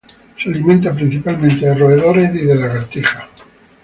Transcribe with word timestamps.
Se 0.41 0.49
alimenta 0.49 0.95
principalmente 0.95 1.63
de 1.63 1.75
roedores 1.75 2.33
y 2.33 2.43
lagartijas. 2.45 3.25